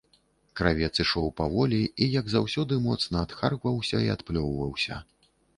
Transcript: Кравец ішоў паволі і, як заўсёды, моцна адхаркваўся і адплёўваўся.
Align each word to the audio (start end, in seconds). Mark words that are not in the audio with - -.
Кравец 0.59 0.89
ішоў 1.03 1.27
паволі 1.41 1.81
і, 2.03 2.07
як 2.19 2.25
заўсёды, 2.37 2.81
моцна 2.89 3.15
адхаркваўся 3.29 3.97
і 4.07 4.11
адплёўваўся. 4.15 5.03